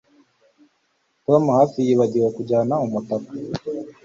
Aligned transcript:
Tom 1.25 1.43
hafi 1.57 1.77
yibagiwe 1.87 2.27
kujyana 2.35 2.73
umutaka 2.85 3.31